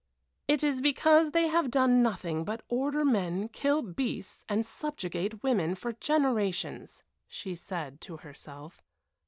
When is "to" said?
8.01-8.17